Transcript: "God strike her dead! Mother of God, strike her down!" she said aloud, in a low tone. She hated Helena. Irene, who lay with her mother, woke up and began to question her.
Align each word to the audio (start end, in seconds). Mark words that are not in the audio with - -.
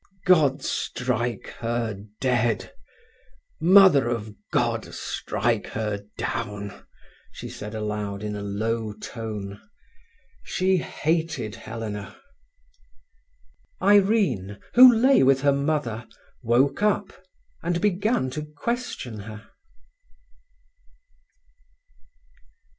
"God 0.25 0.63
strike 0.63 1.49
her 1.59 1.95
dead! 2.19 2.73
Mother 3.59 4.07
of 4.09 4.33
God, 4.51 4.95
strike 4.95 5.67
her 5.67 6.07
down!" 6.17 6.87
she 7.31 7.47
said 7.47 7.75
aloud, 7.75 8.23
in 8.23 8.35
a 8.35 8.41
low 8.41 8.93
tone. 8.93 9.61
She 10.41 10.77
hated 10.77 11.53
Helena. 11.53 12.19
Irene, 13.79 14.57
who 14.73 14.91
lay 14.91 15.21
with 15.21 15.41
her 15.41 15.53
mother, 15.53 16.07
woke 16.41 16.81
up 16.81 17.13
and 17.61 17.79
began 17.79 18.31
to 18.31 18.43
question 18.57 19.19
her. 19.19 19.51